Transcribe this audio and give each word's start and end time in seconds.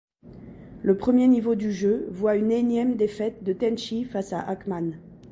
Le 0.81 0.97
premier 0.97 1.27
niveau 1.27 1.53
du 1.53 1.71
jeu 1.71 2.07
voit 2.09 2.35
une 2.35 2.49
énième 2.49 2.95
défaite 2.95 3.43
de 3.43 3.53
Tenshi 3.53 4.03
face 4.03 4.33
à 4.33 4.39
Ackman. 4.39 4.93